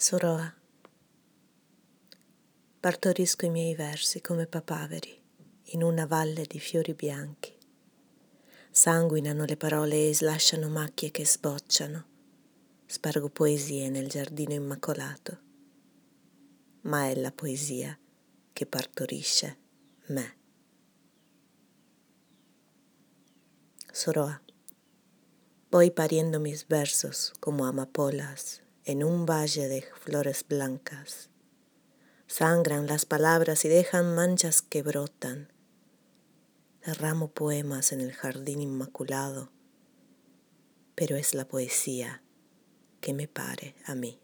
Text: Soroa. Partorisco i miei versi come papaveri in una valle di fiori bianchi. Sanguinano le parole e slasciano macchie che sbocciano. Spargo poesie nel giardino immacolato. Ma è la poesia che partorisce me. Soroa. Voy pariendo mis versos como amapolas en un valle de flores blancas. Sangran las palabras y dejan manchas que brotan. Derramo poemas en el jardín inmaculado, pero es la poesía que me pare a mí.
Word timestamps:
Soroa. 0.00 0.54
Partorisco 2.78 3.46
i 3.46 3.50
miei 3.50 3.74
versi 3.74 4.20
come 4.20 4.46
papaveri 4.46 5.20
in 5.72 5.82
una 5.82 6.06
valle 6.06 6.44
di 6.44 6.60
fiori 6.60 6.94
bianchi. 6.94 7.52
Sanguinano 8.70 9.44
le 9.44 9.56
parole 9.56 10.08
e 10.08 10.14
slasciano 10.14 10.68
macchie 10.68 11.10
che 11.10 11.26
sbocciano. 11.26 12.06
Spargo 12.86 13.28
poesie 13.28 13.88
nel 13.88 14.06
giardino 14.06 14.52
immacolato. 14.52 15.38
Ma 16.82 17.08
è 17.08 17.16
la 17.16 17.32
poesia 17.32 17.98
che 18.52 18.66
partorisce 18.66 19.58
me. 20.06 20.36
Soroa. 23.90 24.40
Voy 25.70 25.90
pariendo 25.90 26.38
mis 26.38 26.64
versos 26.68 27.32
como 27.40 27.66
amapolas 27.66 28.62
en 28.88 29.04
un 29.04 29.26
valle 29.26 29.68
de 29.68 29.82
flores 29.82 30.46
blancas. 30.48 31.28
Sangran 32.26 32.86
las 32.86 33.04
palabras 33.04 33.66
y 33.66 33.68
dejan 33.68 34.14
manchas 34.14 34.62
que 34.62 34.82
brotan. 34.82 35.52
Derramo 36.86 37.28
poemas 37.28 37.92
en 37.92 38.00
el 38.00 38.14
jardín 38.14 38.62
inmaculado, 38.62 39.52
pero 40.94 41.16
es 41.16 41.34
la 41.34 41.46
poesía 41.46 42.22
que 43.02 43.12
me 43.12 43.28
pare 43.28 43.74
a 43.84 43.94
mí. 43.94 44.18